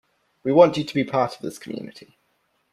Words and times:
We 0.43 0.51
want 0.51 0.77
you 0.77 0.83
to 0.83 0.93
be 0.95 1.03
part 1.03 1.35
of 1.35 1.43
this 1.43 1.59
community. 1.59 2.17